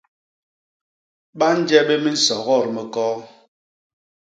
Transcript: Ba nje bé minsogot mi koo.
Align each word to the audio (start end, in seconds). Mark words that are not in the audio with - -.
Ba 1.37 1.47
nje 1.57 1.79
bé 1.87 1.95
minsogot 2.03 2.65
mi 2.73 2.83
koo. 2.93 3.17